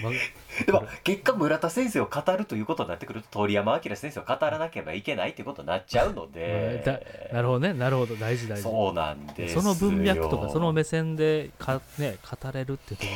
[0.02, 0.10] ま
[0.66, 6.82] でも結果村田先生を語るということになってくると鳥山明先生を語らなければいけないということになっちゃうので。
[6.86, 7.00] だ
[7.34, 7.72] なるほどね。
[7.72, 8.16] なるほど。
[8.16, 8.62] 大事大事。
[8.62, 9.62] そうなんですよ。
[9.62, 13.10] その文脈とかその目線でか、ね、語れるってとこ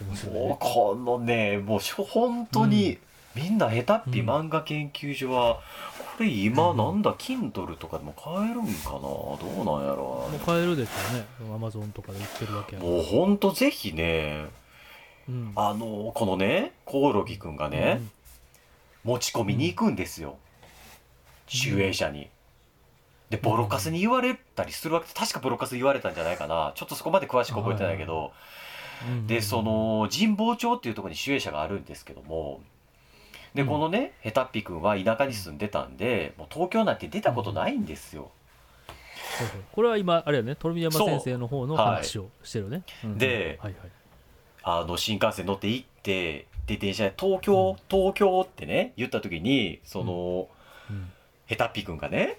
[0.00, 2.98] ろが面白いもうねこのねもうしょ本当に、
[3.34, 5.60] みんなヘタッピ漫画研究所は、
[6.16, 6.76] これ今うん。
[6.76, 9.00] なんだ Kindle とかでも買えるんかな？
[9.00, 11.54] どうなんやろもう買えるでしょうね。
[11.54, 14.46] アマゾンとかで売ってるわけやもうほんとぜひね
[15.28, 15.52] うん。
[15.56, 18.00] あのこのねコオロギくんがね、
[19.04, 20.36] 持ち込みに行くんですよ、
[21.46, 22.28] 集英社に。
[23.30, 26.72] でボロカスに言われたりするわけ確かボロカス言われたんじゃないかな。
[26.74, 32.60] ちょっとそこまで詳しく覚えてないけど、うんうんでその神保町っていうところに集英社があるんですけども。
[33.54, 33.68] でうん。
[33.68, 38.30] このねヘタッピ君は田舎に住んでたんでもう東京なんて出たことないんですよ。
[39.38, 39.60] そうそう。
[39.72, 43.16] これは今あれやね鳥山先生の方の話をしてるね、うん。
[43.16, 43.90] ではいはい
[44.62, 50.48] あの新幹線乗って行ってで電車で東京東京ってね言った時にその、
[50.90, 51.10] うん。
[51.46, 52.38] ヘタッピ君がね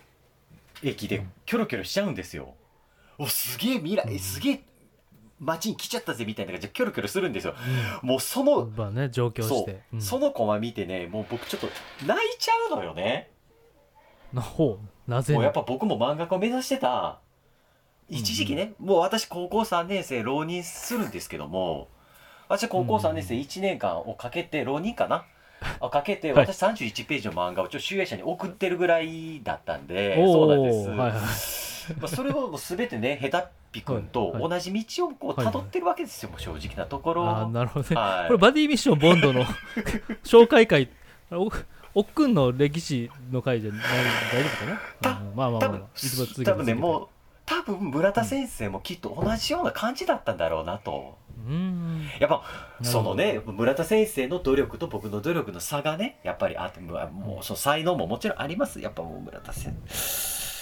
[0.82, 2.54] 駅でキョロキョロしちゃうんですよ。
[3.18, 4.20] おすげえ未来、うん。
[4.20, 4.64] すげえ
[5.40, 7.56] 街に来ちゃったぜみたいな感じでキョロキョロするんですよ。
[8.04, 9.66] もうその、まあね上京しそう。
[9.66, 10.02] て、うん。
[10.02, 11.68] そのコマ見てねもう僕ちょっと
[12.06, 13.32] 泣いちゃうのよね。
[14.32, 15.12] なほう。
[15.12, 17.20] なぜもうやっぱ僕も漫画家を目指してた。
[18.08, 21.88] 一時期ね、もう私高校3年生浪人するんですけども
[22.52, 25.24] 私は高校3年生1年間をかけて浪人かな？
[25.80, 26.46] あかけてはい。
[26.48, 31.20] 私31ページの漫画をちょ集英社に送ってるぐらいだったんで、おそうなんです、ーはいはい。
[31.20, 31.26] ま
[32.04, 34.50] あ、それをもう全てねヘタッピ君とはい。
[34.50, 37.26] 同じ道をこう辿ってるわけですよ、正直なところ。
[37.26, 38.28] あーなるほどね、はい。
[38.28, 39.46] これバディミッションボンドの
[40.26, 40.90] 紹介会
[41.32, 41.50] お
[41.94, 45.16] おっくんの歴史の回じゃない大丈夫かな？
[45.16, 47.08] たうんまあまあまあ、ま多分ねもう
[47.46, 51.18] 多分村田先生もきっと同じような感じだったんだろうなと。
[51.46, 52.10] うーん。
[52.20, 52.44] やっぱ
[52.82, 58.80] そのね村田先生の努力と僕の努力の差がねやっぱりあってもうその才能ももちろんあります。
[58.80, 59.74] やっぱもう村田先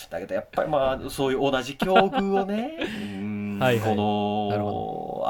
[0.10, 2.78] だけどやっぱりまあそういう同じ境遇をね
[3.14, 3.80] うん はい。
[3.80, 4.50] はいこの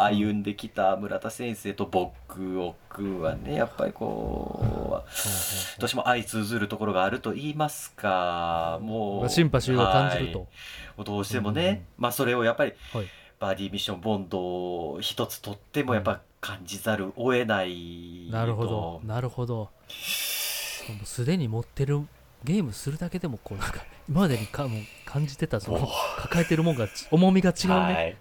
[0.01, 10.45] 歩んできた村田先生と僕おっくんはねやっぱりこうどうしても相通ずるところがあると言いますかもうシンパシーを感じると、は
[10.99, 11.03] い。
[11.03, 11.85] どうしてもね、うんうん。
[11.97, 13.05] まあそれをやっぱりはい
[13.39, 18.35] バディミッションボンドを一つとってもやっぱ感じざるを得ないと。
[18.37, 19.01] なるほど。
[19.05, 19.55] なるほど。
[19.55, 19.69] も
[21.03, 22.01] うすでに持ってる
[22.43, 28.17] ゲームするだけでもこうなんか今までにかもう感じてたその抱えてるもんがち重みが違うね、はい。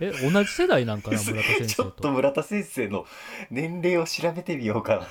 [0.00, 1.82] え同じ世代なんかな村田先ち生と？
[1.84, 3.06] ょっと村田先生の
[3.50, 5.06] 年齢を調べてみようかな。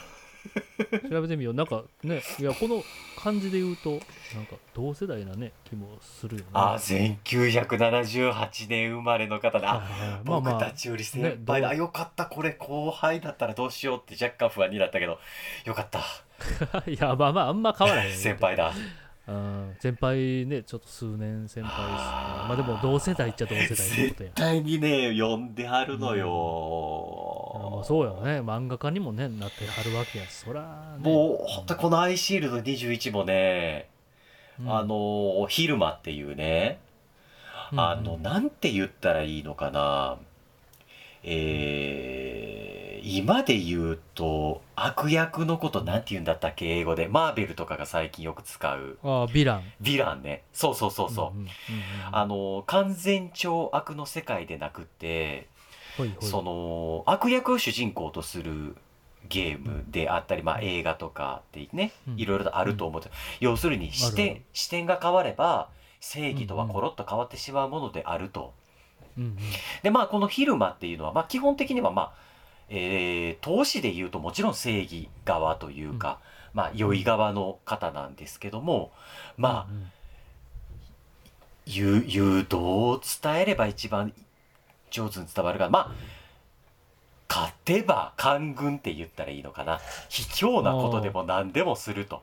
[1.10, 1.54] 調べてみよう。
[1.54, 2.84] なんかねいやこの
[3.21, 11.69] 感じで言うとなんか同世代なね気もするよねあ、1978年生まれの方で、 あ、はいはいまあ僕まあたちより先輩だ。
[11.69, 12.25] ねあ、よかった。
[12.25, 15.19] これ後輩だったらどうしようって若干不安になったけど、
[15.65, 16.01] よかった。
[16.89, 18.73] いやまあまああんま変わらへんよ 先輩だ。
[19.27, 26.15] うん先輩ねちょっと数年先輩ですねまあでも同世代っちゃ同世代ってこと絶や対にね、呼んではるのあ
[27.79, 27.84] あ。
[27.84, 33.89] そうよね漫画家にもねなってはるわけやしそら、ね、もう、本当このアイシールド21もね、
[34.60, 36.79] うんあの、昼間っていうね、
[37.71, 40.17] うんあの、なんて言ったらいいのかな。
[41.23, 47.07] えー、今で言うと、悪役のことなんて言うんだったっけ、英語で。
[47.07, 48.97] マーベルとかが最近よく使う。
[49.03, 50.43] ああヴィランヴィランね。
[50.51, 51.38] そうそうそうそう。
[51.38, 51.49] んんんん
[52.12, 55.47] あの、完全懲悪の世界でなくって、
[56.01, 56.29] ほいほい。
[56.29, 58.75] その、悪役を主人公とする
[59.29, 62.19] ゲームであったり、まあ映画とかってね、うん。
[62.19, 63.01] いろいろとあると思う。
[63.39, 68.53] 要するに視点る、視点が変われば、正義とはコロッと変わってしまうものであると。
[69.17, 69.37] うんうん。
[69.83, 72.13] でまあこの昼間っていうのは、まあ、基本的にはまあ、
[72.69, 76.19] えー投資で言うともちろん正義側というか、
[76.53, 78.91] まあ良い側の方なんですけども
[79.37, 79.91] まあうんうん。
[81.65, 84.13] 言う言うどう伝えれば一番
[84.91, 85.91] 上手に伝わるかまあ
[87.30, 89.80] 勝てば官軍って言ったらいいのかな。
[90.10, 92.21] 卑怯なことでも何でもすると。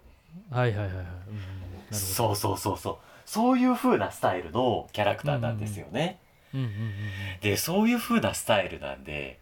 [0.50, 2.96] はいはいはいはい、うんそうそうそうそう。
[3.24, 6.18] そういう風なスタイルのキャラクターなんですよね。
[6.52, 6.92] うんうんうん
[7.40, 9.38] でそういう風なスタイルなんで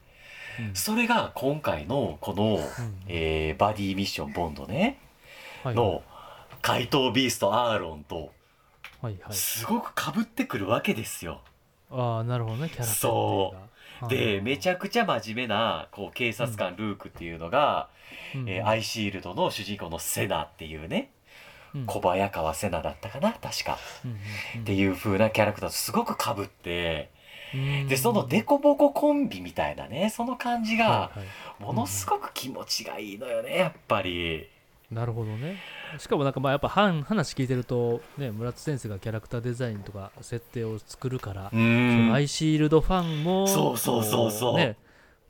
[0.61, 0.67] うん。
[0.67, 2.62] うんそれが今回のこの、うん。
[3.09, 4.99] えーバディミッションボンドね。
[5.65, 6.03] はいの
[6.62, 8.33] 怪盗ビーストアーロンと
[9.31, 11.41] すごく被ってくるわけですよ。
[11.90, 14.09] ああなるほどねキャラクターそう。
[14.09, 17.88] でめちゃ、ゃくちゃ真面目なこう警察官ルークっていうのが、
[18.35, 18.49] うん。
[18.49, 21.11] えーアイシールドの主人公のセナっていうね
[21.75, 21.87] うん。
[21.87, 23.79] 小早川セナだったかな確か。
[24.05, 27.11] うんっていう風なキャラクターとすごく被って
[27.55, 27.88] うん。
[27.88, 31.12] でそのデコボココンビみたいなねその感じが
[31.59, 34.49] ものすごく気持ちがいいのよねやっぱり。
[34.90, 35.57] なるほどね。
[35.99, 41.51] しかもなんかまあやっぱ話話聞いてるとね村津先生がキャラクターデザインとか設定を作るから、ア
[42.20, 44.53] イシールドファンもそうそうそうそう。
[44.53, 44.77] こね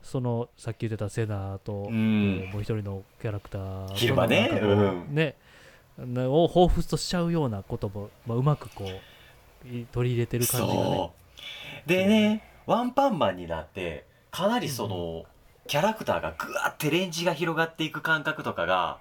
[0.03, 2.43] そのさっき言ってたセナーと、うん。
[2.45, 4.49] えーもう一人のキャラクター昼間ね。
[4.61, 5.15] ううん。
[5.15, 5.35] ね
[5.97, 11.11] なを彷彿としちゃうようなことも、まあ、うまくこうい取り入れてる感じがね。
[11.87, 15.25] でねワンパンマンになってかなりその、
[15.67, 18.99] キャラクターがぐわってレンジが広がっていく感覚とかが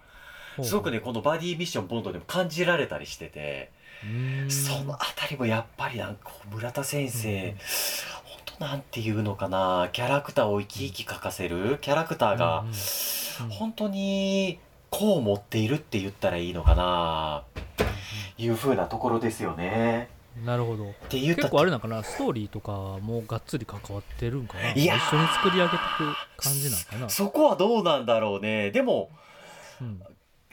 [0.62, 3.70] すごくねこのバディミッションボンドでも感じられたりしてて
[4.48, 7.56] そのあたりもやっぱりなんか村田先生、うん
[8.24, 12.64] 本当なんていうのかなキャラクターを生き生き描かせるキャラクターが
[13.50, 14.58] 本当に
[14.90, 17.42] こう持っているって言ったらいいのかな
[18.38, 20.08] いう風なところですよね。
[20.44, 20.90] なるほど。
[20.90, 24.98] って言った結構あれなんかなストーリーとかもがっつり関わってるんかないやー。
[24.98, 28.70] 一緒に作り上げていく感じなんかな、そこはどうなんだろうね。
[28.70, 29.10] でも、
[29.80, 30.02] うん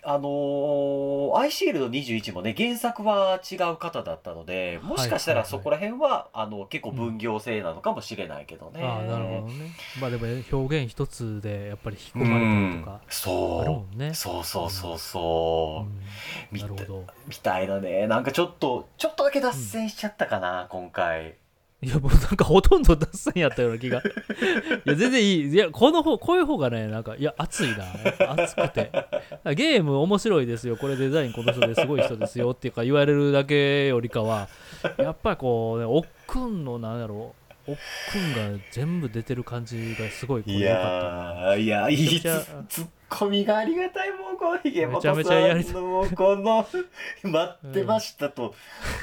[0.05, 8.83] あのーアイシールド21もね、原作は違う方だったので、もしかしたらそこら辺は、あの、結構分業制なのかもしれないけどね。
[8.83, 14.15] ああなるほどねまあでも表現一つでやっぱり引き込まれたりとかうんあるもそんねう。
[14.15, 15.89] そうそうそうそうう。
[15.89, 16.01] ん
[16.51, 18.07] みなるほどみたいなね。
[18.07, 21.35] なんかちょっと、ちょっとだけ脱線しちゃったかな、今回。
[21.83, 23.99] いやもうなんかほとんど脱線やったような気が。
[24.03, 24.03] い
[24.85, 25.47] や全然いい。
[25.49, 27.85] いやこの方こういう方がねなんかいや熱いな
[28.33, 28.91] 熱くて。
[29.55, 34.47] ゲーム面白いですよこれデザインこの人ですごい人ですよっていうか言われるだけよりかは
[34.97, 37.77] やっぱりこうねおっくんのなんやろおっ
[38.11, 41.41] くんが全部出てる感じがすごいこれい良かったな。
[41.41, 42.21] やー、いや、いい
[43.13, 45.73] コミがありがたい、もう、このひげもめちゃめちゃやりたい。
[45.73, 46.65] の、もう、この、
[47.23, 48.55] 待ってましたと、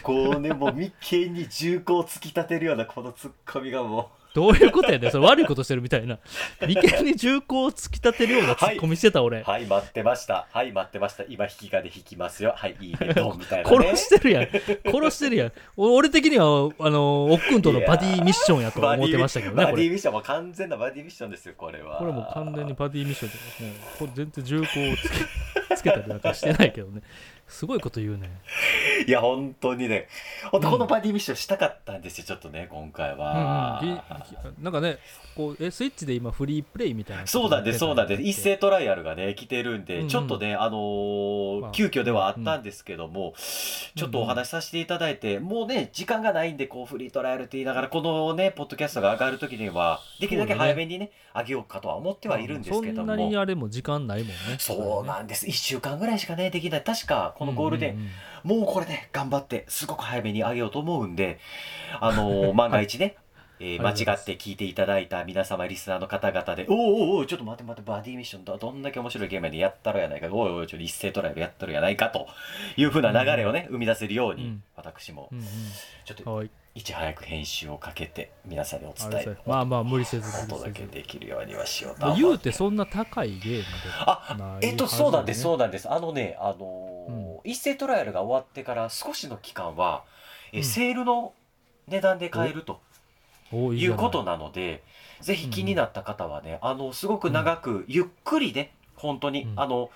[0.02, 5.10] こうね、もう、眉間に銃口を突き立てるような、このツッコミがもう、どういうことやねん。
[5.10, 6.18] それ悪いことしてるみたいな。
[6.60, 10.46] 眉間に銃口を突き立てるようなツッコミしてた俺、はい待ってました。
[10.52, 11.24] はい待ってました。
[11.28, 12.54] 今引き金引きますよ。
[12.56, 13.12] はいいいね。
[13.14, 13.76] ドンみたいなね。
[13.76, 14.48] 殺してるやん。
[14.90, 15.52] 殺してるやん。
[15.76, 21.98] お 俺的にはあのおっくんとのバディミッションやと思ってましたけどねバディミッションも完全なバディミッションですよこれは。
[21.98, 27.02] これもう完全にバディミッションで、ね、これ全然銃口をつけつけたりなんかしてないけどね
[27.50, 28.30] すごいこと言うね。
[29.06, 30.08] いや本当にね。
[30.50, 33.96] 本当このバディミッションしたかったんですよちょっとね今回は、うんうん。
[33.96, 34.98] ぎなんかね
[35.36, 38.22] こうえスイッチで今フリープレイみたいなそうなんです、そうなんです。
[38.22, 40.08] 一斉トライアルがね、来てるんで、うんうん。
[40.08, 41.70] ちょっとね、あのーまあ。
[41.72, 53.40] 急遽ではあったんですけども、ちょっとお話しさせていただいて、もうね、時間がないんで、こう、フリートライアルって言いながら、このね、ポッドキャストが上がるときには、できるだけ早めにね、上げようかとは思ってはいるんですけどそんなにも。
[53.40, 54.34] あれも時間ないもんね。
[54.58, 55.46] そうなんです。
[55.46, 56.82] 1週間ぐらいしかね、できない。
[56.82, 58.06] 確か、このゴールデン、うんうん
[58.54, 58.60] うん。
[58.64, 61.38] もうこれね、頑張って、すごく早めに上げようと思うんで、
[61.98, 63.16] あのー 万が一ね、
[63.60, 72.28] えー間違って聞いていただいた皆様、リスナーの方々で、おおおおちょっと待って待って、バディミッションどどんだけ面白いゲームやでやったろやないか、おいおい、ちょっと一斉トライアルやったろやないかと
[72.76, 74.62] いうふうな流れをね、生み出せるように、うん。
[74.76, 75.42] 私もうん
[76.04, 83.66] ちょっといいち早く編集をかけて、皆さんにお伝えまあまあ無理せずお届けできるようにはしようと言うてそんな高いゲームで
[84.06, 85.90] あえっと、そうなんです、ねそうなんです。
[85.90, 90.04] あのね、あのー一斉トライアルが終わってから少しの期間は、
[90.52, 90.64] えうん。
[90.64, 91.32] セールの
[91.88, 92.80] 値段で買えると
[93.52, 94.82] おいいうことなので、
[95.20, 99.60] ぜひ気になった方はね、あの、すごく長く、ゆっくりね、本当に、うん。
[99.60, 99.90] あの、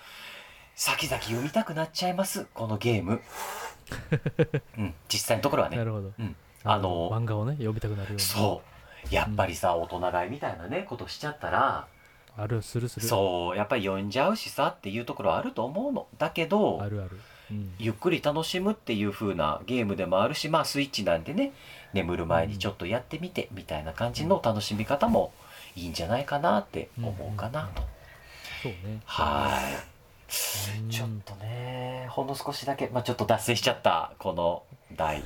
[0.74, 3.20] 先々読みたくなっちゃいます、このゲーム。
[4.78, 5.76] うん、実際のところはね。
[5.76, 5.84] な。
[5.84, 6.12] るほど。
[6.18, 8.74] うん、あの漫画をね読みたくなるようにそう。
[9.10, 11.86] やっぱりさ、大人買いみたいなね、ことしちゃったら、
[12.36, 13.06] あるするする。
[13.06, 16.06] そう、やっぱり読んじゃうしさっていうところはあると思うの。
[16.18, 17.20] だけど、あるある。
[17.50, 17.74] うん。
[17.78, 21.52] ゆっくり楽しむっていう風なゲームでもあるしまあスイッチなんでね
[21.92, 25.30] 眠る前にちょっとやってみてみたいな感じの楽しみ方も
[25.76, 27.82] いいんじゃないかなって思うかなと、
[28.62, 29.02] そうね。
[29.04, 29.74] はい。
[29.88, 29.93] うん
[30.90, 34.62] ちょっとねほんの少しだけ、まあ、ちょっと脱線しちゃったこの
[34.96, 35.18] 第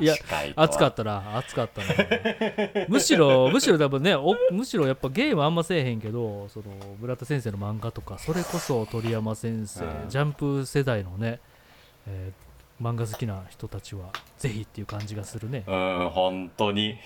[0.00, 2.86] いや8回暑かったな暑かったな。
[2.88, 6.66] むしろむしろ多分ねおむしろやっぱゲームあんませえへんけどその
[7.00, 10.08] 村田先生の漫画とかそれこそ鳥山先生、うん。
[10.08, 11.40] ジャンプ世代のね、
[12.06, 12.52] えー
[12.82, 15.62] 漫画好きな人たちはぜひっていう感じがするね。
[15.68, 16.98] うん本当に。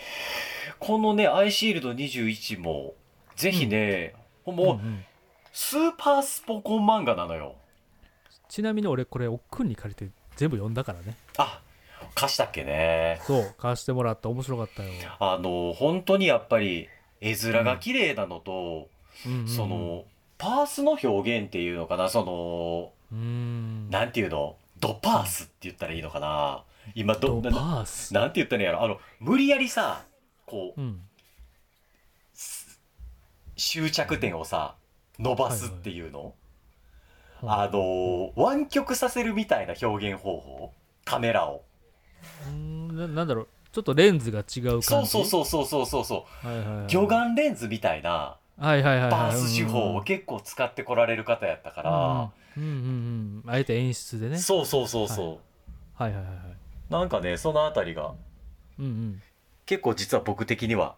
[0.78, 2.94] このね「アイシールド21」も
[3.36, 4.14] ぜひね、
[4.46, 5.04] もう、うんうん
[5.58, 7.54] スーパースポコン漫画なのよ。
[8.46, 11.16] ちなみに俺これおっくんに借りて全部読んだからね。
[11.38, 11.62] あ
[12.14, 13.22] 貸したっけね。
[13.24, 16.90] そう貸してもらった面白かったよ、あの本当にやっぱり
[17.22, 18.90] 絵面が綺麗なのと、
[19.24, 19.32] うん。
[19.32, 20.04] うんうんその
[20.36, 22.10] パースの表現っていうのかな。
[22.10, 23.88] そのうーん。
[23.88, 24.56] なんていうの？
[24.78, 26.64] ドパースって言ったらいいのかな。
[26.94, 28.12] 今どドなパース？
[28.12, 28.84] なんて言ったらいいんやろ？
[28.84, 30.04] あの無理やりさ
[30.44, 31.00] こううん。
[33.56, 34.74] 終着点をさ
[35.18, 36.34] 伸ばすっていうの、
[37.42, 40.72] はあの湾曲させるみたいな表現方法？
[41.04, 41.62] カメラを。
[42.46, 43.48] うーんななんだろう？
[43.72, 44.86] ちょっとレンズが違う感じ？
[44.86, 46.46] そうそうそうそうそうそうそう。
[46.46, 46.86] はいはいはい。
[46.88, 49.10] 魚眼レンズみたいなはいはいはいはい。
[49.10, 51.90] パース手法うんうんを結構使ってこられる方やったから、
[52.56, 52.82] うんうんう
[53.42, 53.50] んうん。
[53.50, 54.38] あえて演出でね。
[54.38, 55.40] そうそうそうそ
[55.98, 56.12] う、はい。
[56.12, 56.42] はいはいはい
[56.88, 58.14] なんかねそのあたりが
[58.78, 59.20] うん。
[59.66, 60.94] 結構実は僕的には、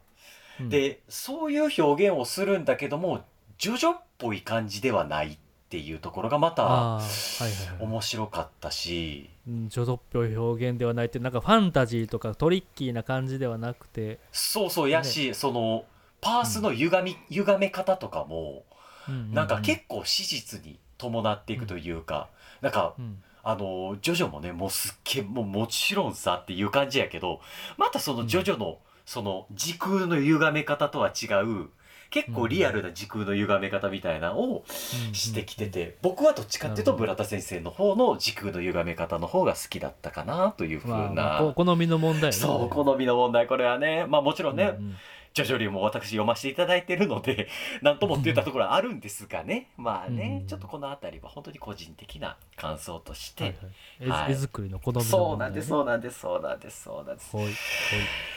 [0.61, 0.69] うん。
[0.69, 3.25] でそういう表現をするんだけども
[3.59, 7.91] ジョジョっぽい感じではないっていうところがまたああーはいはいはい。
[7.91, 9.29] 面白かったし。
[9.47, 15.85] うんジョドっぽい表現ではないってなんかファンタジーとかトリッキーな感じではなくて、そうそうやし、その
[16.21, 18.65] パースの歪み、歪め方とかも
[19.09, 19.35] うんうんうん。
[19.35, 22.29] なんか結構史実に伴っていくというか、
[22.61, 23.23] なんかうん。
[23.43, 27.41] あのジョジョもねもうすっげえもうもちろんさっていう感じやけど
[27.79, 31.69] またそのジョジョの、その時空の歪め方とは違う
[32.11, 34.65] 結構リアルな時空の歪め方みたいなのを
[35.13, 42.33] してきてて、僕はどっちかっていうと村田先生の方の時空の歪め方の方が好きだったかなというふうな、まあまあこ好みの問題ね。
[42.33, 43.47] そう好みの問題。
[43.47, 44.97] これはねまあもちろんね、うんうん。
[45.35, 47.49] ジョジョリも私読ませていただいてるので
[47.83, 49.69] 何ともって言ったところはあるんですがね。
[49.77, 53.55] まあね、うんちょっとこの辺りは本当に個人的な感想として、はい
[54.01, 54.23] はい。
[54.23, 54.31] はい。
[54.31, 57.31] 絵絵作りの好みのそうなんですそうなんですそうなんですそうなんです。
[57.31, 57.53] ほいほい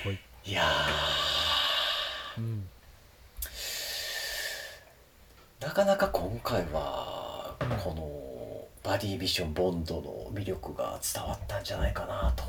[0.03, 0.19] ほい。
[0.43, 0.63] いや
[2.37, 2.43] うん。
[2.43, 2.80] ー
[5.61, 12.43] なかなか今回はこのバディミッションボンドの魅力が伝わったんじゃないかなと。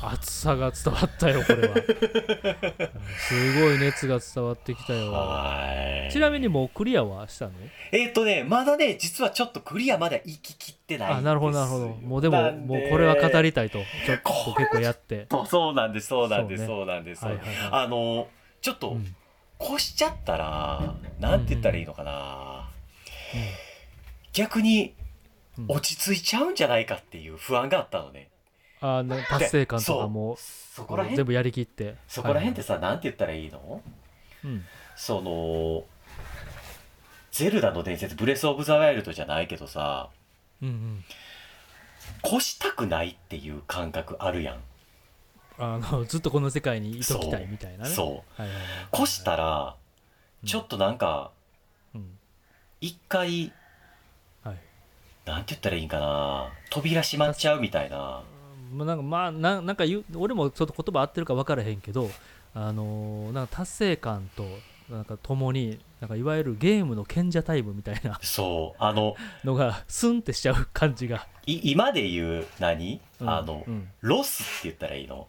[0.00, 1.74] 熱さが伝わったよこれは。
[1.74, 1.82] うん
[3.16, 5.10] すごい熱が伝わってきたよ。
[5.10, 6.12] はい。
[6.12, 7.52] ちなみにもうクリアはしたの？
[7.92, 11.88] えっ、とねまだね実はちょっとクリアまで行ききってないあなるほどなるほど。
[11.88, 15.26] もうでももうこれは語りたいとちょっと結構やって。
[15.30, 17.56] そ うそうなんですそうなんですそうなんです、はいはいはい。
[17.84, 18.28] あの
[18.60, 19.16] ちょっとうん
[19.60, 22.68] 越しちゃったらなんて言ったらいいのかな、
[24.32, 24.94] 逆に
[25.58, 25.64] うん。
[25.68, 28.28] 落ち着いちゃうんじゃないかっていう不安があったのね。
[28.80, 30.36] あーな達成感とかも。
[30.38, 31.96] そこら辺全部やりきって。
[32.06, 33.58] そこら辺ってさ、さ、なんて言ったらいいの？
[33.58, 33.82] はいはい
[34.44, 34.64] うん。
[34.96, 35.84] その
[37.30, 40.08] ゼルダの伝説ブレス・オブ・ザ・ワイルドじゃないけどさ
[40.60, 41.04] うんうん、
[42.24, 44.56] 越したくないっていう感覚あるやん
[45.58, 47.90] あのずっとこの世界にいときたいみたいなね。
[47.90, 48.06] そう。
[48.40, 48.62] はいはいは
[48.98, 49.76] い、越したら
[50.44, 51.30] ちょっとなんか
[51.94, 52.18] うん。
[52.80, 53.52] 一回
[54.42, 54.56] はい。
[55.26, 56.48] なんて言ったらいいんかな。
[56.70, 58.22] 扉閉まっちゃうみたいな。
[58.72, 62.10] まあなんかまあななんか言う俺もちょっと言葉合ってるか分からへんけど
[62.54, 64.44] あのーなんか達成感と
[64.90, 68.82] なんか共になんかいわゆるゲームの賢者タイムみたいなそう。
[68.82, 73.30] あの のがスンってしちゃう感じが、い今で言う何、うん。
[73.30, 73.88] あの、うん。
[74.00, 75.28] ロスって言ったらいいの、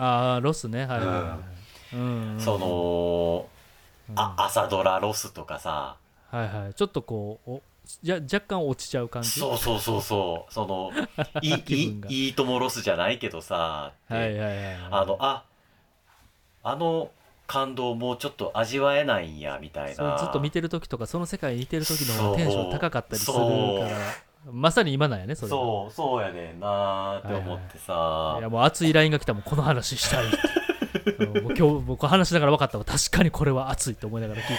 [0.00, 1.38] ああロスねは
[1.92, 2.40] い。
[2.40, 3.46] その、
[4.08, 4.18] うん。
[4.18, 5.96] あ朝ドラロスとかさ。
[6.30, 6.74] はいはい。
[6.74, 7.62] ちょっとこうお
[8.02, 9.30] じゃ若干落ちちゃう感じ？
[9.30, 10.54] そうそうそうそう。
[10.54, 10.90] その
[11.42, 14.76] いいいいいともロスじゃないけどさはいはいはいはい。
[14.90, 15.44] あのあ
[16.62, 17.10] あの
[17.46, 20.18] 感動もうちょっと味わえないんやみたいな。
[20.18, 23.50] ずっと見てる時とかその世界にいてる時の方がテンション高かったりするから
[24.50, 30.36] まさに今なんやねそれがそうそうやねんなーって思ってさ、いやもう熱い LINE が来たもんこの話したいって。
[31.18, 32.84] うんもう今日もうこう話しながら分かったわ。
[32.84, 34.56] 確かにこれは熱いと思いながら聞い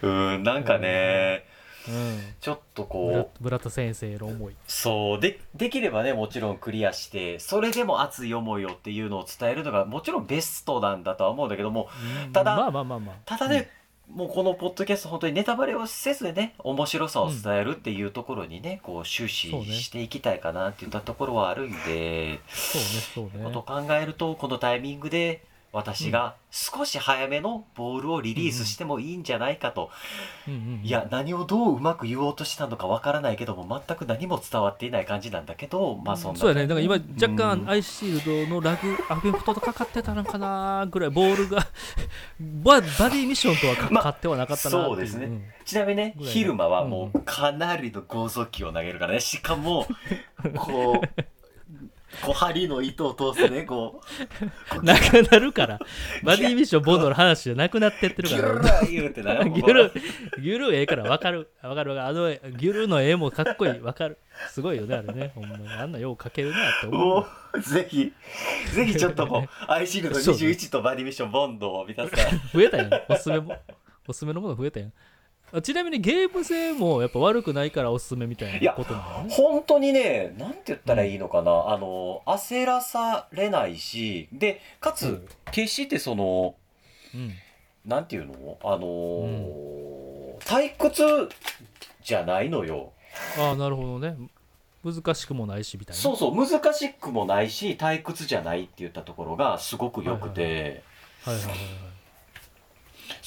[0.00, 1.44] てうんなんかね、
[1.86, 2.20] たよ、うん。
[2.40, 4.56] ちょっとブラこう村田先生の思い。
[4.66, 11.88] そうでできればねもちろんクリアしてそれでも熱い思いをっていうのを伝えるのがもちろんベストなんだとは思うんだけども
[12.32, 13.16] ただまあまあまあまあ。
[13.24, 13.70] ただね、
[14.10, 23.44] もうこのポッドキャスト本当にネタバレをせずね面白さを伝えるっていうところにね、こう終始していきたいかなっていったところはあるんで、そうねそうね。
[23.44, 25.44] ことを考えるとこのタイミングで
[25.78, 29.90] 私が少し早めのボールをリリースしてもいいんじゃないかと、
[30.46, 30.84] うんうんうん。
[30.84, 36.62] いや何をどううまく言おうとしたのかわからないけども全く何も伝わっていない感じなんだけどまあそんなそうやね。
[36.66, 37.64] だから今若うん。
[37.64, 41.66] 干アイシールドのラグアメフトとかかってたのかなぐらいボールが
[42.40, 45.26] ババディミッションとはかまあかってはなかったなっていそうですね。
[45.26, 45.42] ん。
[45.64, 49.20] ちなみにね昼間はもうかなりの剛速球を投げるからね。
[49.20, 49.86] しかも
[50.56, 51.22] こう
[52.22, 54.00] こう針の糸を通すねこ
[54.80, 54.82] う。
[54.84, 55.78] なくなるから。
[56.22, 59.92] バディミッションボードの話じゃなくなってってるギュからルー言うてな ギュル
[60.40, 61.48] ギュルええから分かる。
[61.62, 62.08] 分かる分かる。
[62.08, 63.72] あのギュルの絵もかっこいい。
[63.74, 64.18] 分かる。
[64.50, 65.32] すごいよねあれね。
[65.34, 65.68] ほんまに。
[65.68, 68.12] あんなよう描けるなって思もううぜひ。
[68.72, 72.90] ぜひちょっとこうアイシールドそうね21とバディミッションボンドを皆さん 増えたやん。
[73.08, 73.56] おすすめも。
[74.06, 74.92] おすすめのもの増えたやん
[75.52, 79.34] あちなみにゲーム性もやっぱ悪くないからおすすめみたいいやなことなのね？
[79.34, 85.28] 本当にねなんて言ったらいいのかな、あの焦らされないしでかつ、うん。
[85.50, 86.54] 決してその
[87.14, 87.32] うん。
[87.86, 88.58] なんていうの？
[88.62, 91.28] あのー退屈
[92.02, 92.92] じゃないのよ。
[93.38, 94.16] ああなるほどね。
[94.84, 96.00] 難しくもないしみたいな。
[96.00, 96.36] そうそう。
[96.36, 100.84] 難しくもないし退屈じゃないって言ったところがすごく良くて、
[101.24, 101.56] はいはいはいはい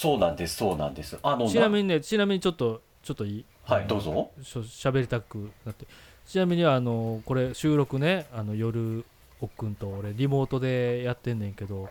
[0.02, 1.20] そうなんですそうなんです。
[1.22, 3.46] あのちなみにねちなみにちょっとちょっといい？
[3.66, 4.32] はいどうぞ。
[4.42, 5.86] しょ喋りたくなって。
[6.26, 9.06] ちなみにあのこれ収録ねあの夜
[9.42, 11.88] おっくんと俺リモートでやってんねんけど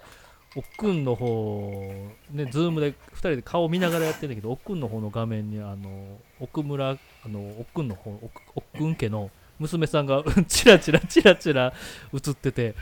[0.57, 6.97] おっくんの方ねズームで2人で顔見ながらやってんねんけどおっくんの方の画面にあの奥村あ
[7.29, 9.31] のおっくんの方おっくん家の
[9.61, 11.73] 娘さんがチラチラチラチラ
[12.15, 12.75] 映ってて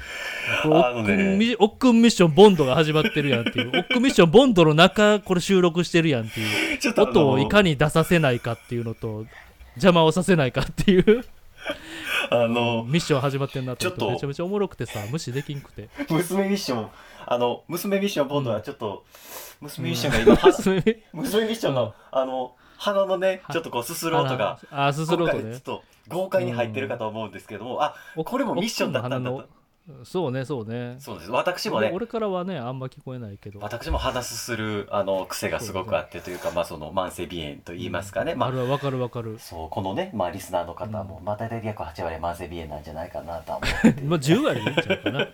[0.64, 1.56] あのね。
[1.58, 3.72] おっくんミッションボンドが始まってるやんっていう。
[3.76, 6.78] おっくんミッションボンドの中これ収録してるやんっていう。
[6.78, 9.26] ちょっとあの音をいかに出させないかっていうのと
[9.74, 11.24] 邪魔をさせないかっていう。
[12.30, 15.88] あのミッション始まってんなってちょっとめちゃめちゃおもろくてさ無視できんくて。
[16.08, 16.88] 娘ミッション
[17.26, 19.04] あの娘ミッションボンドはちょっと、
[19.60, 20.76] 娘ミッションが今、は娘
[21.12, 25.52] 娘ミッションの、あの鼻のねちょっとこうすする音があすする音ね。
[25.52, 29.48] ちょっと豪快に入ってるかと思うんですけども、あこれもミッションだったんだと。
[30.04, 30.96] そうねそうね。
[30.98, 31.30] そうです。
[31.30, 33.58] 私もね俺からはねあんま聞こえないけど。
[33.60, 39.38] 私も鼻すするあの癖がすごくあってというかまあその慢性鼻炎と言いますかね、まああれはわかるわかる。
[39.38, 41.24] そうこのねまあリスナーの方も、うん。
[41.24, 44.00] まあ大体約8割慢性鼻炎なんじゃないかなとは思って。
[44.04, 45.28] まあ10割いいんちゃうかな、うん。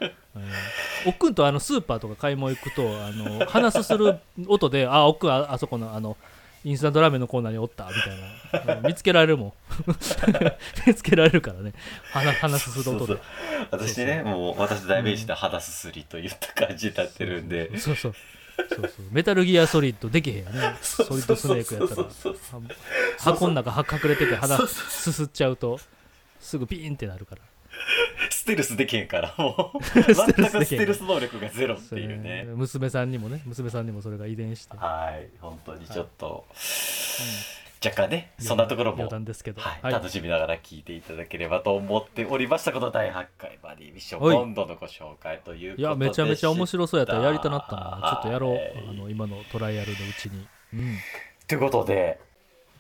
[1.07, 6.17] おっくんとあのスーパーとか買い物行くとあの鼻すする音であおっくんああそこのあの
[6.65, 8.75] インスタントラーメンのコーナーにおったみたいな。
[8.77, 9.53] う ん見つけられるもん。
[10.87, 11.75] 見つけられるからね。
[12.13, 13.21] 鼻鼻すする音で。
[13.71, 18.15] 私ねもう私の代名詞で肌すすりといった感じになってるんで、そうそう。
[18.57, 18.91] そうそう。
[19.11, 20.77] メタルギアソリッドできへんよね。
[20.81, 22.09] ソリッドスネークやったら。
[23.19, 25.79] 箱の中は隠れてて鼻すすっちゃうと
[26.41, 27.43] すぐピーンってなるから
[28.45, 29.79] スステルスできへんからもう。
[29.91, 32.45] 全くステルス能力がゼロっていうね。
[32.55, 36.45] 娘さんにもね娘さんにもそれが遺伝して、はい本当にちょっと、
[37.83, 44.37] 若干ねそんなところも楽しみながら聞いていただければと思っておりましたこの第8回バディミッションはい。
[44.37, 47.15] ボンドのご紹介ということでいやめちゃめちゃ面白そうやった。
[47.15, 50.99] らやりたなったはいなちょっとやろうあの今のトライアルのうちに、うん、
[51.49, 52.21] ということで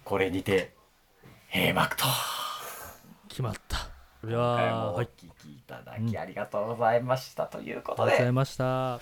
[0.04, 0.74] これにて
[1.50, 2.04] 閉幕と。
[3.28, 3.88] 決まった。
[4.26, 5.08] いやーはい
[5.44, 8.64] きいただきありがとうございましたということで、ありがとうございました。
[8.64, 9.00] はい。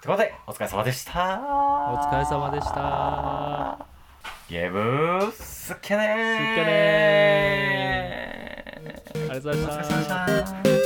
[0.00, 1.40] ということでお疲れ様でした。
[1.40, 3.86] お疲れ様でした。
[4.48, 6.06] ゲームすっけねー。
[6.06, 9.30] すっけねー。
[9.30, 10.83] ありがとうございました